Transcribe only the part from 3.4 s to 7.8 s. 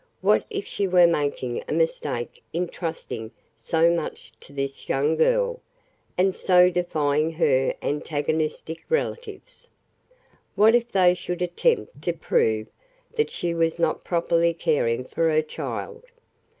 so much to this young girl, and so defying her